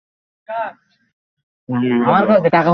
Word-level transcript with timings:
ধন্যবাদ, 1.69 2.23
বাবা। 2.29 2.61